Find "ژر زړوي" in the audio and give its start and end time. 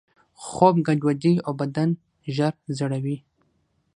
2.35-3.17